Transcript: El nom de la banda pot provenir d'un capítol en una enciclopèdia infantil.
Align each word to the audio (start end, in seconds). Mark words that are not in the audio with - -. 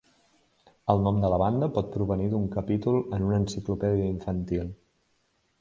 El 0.93 1.01
nom 1.07 1.19
de 1.25 1.29
la 1.33 1.39
banda 1.41 1.69
pot 1.75 1.91
provenir 1.97 2.29
d'un 2.33 2.49
capítol 2.57 2.97
en 3.19 3.29
una 3.29 3.39
enciclopèdia 3.43 4.09
infantil. 4.17 4.77